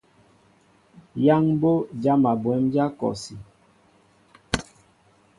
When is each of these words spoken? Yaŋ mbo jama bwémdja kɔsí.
Yaŋ 1.25 1.43
mbo 1.55 1.71
jama 2.01 2.31
bwémdja 2.41 2.85
kɔsí. 2.99 3.35